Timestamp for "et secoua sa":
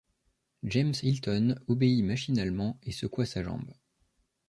2.81-3.43